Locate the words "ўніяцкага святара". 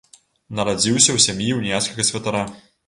1.61-2.43